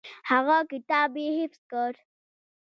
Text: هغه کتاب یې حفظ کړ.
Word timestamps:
هغه 0.29 0.57
کتاب 0.71 1.11
یې 1.21 1.27
حفظ 1.39 1.61
کړ. 1.71 1.91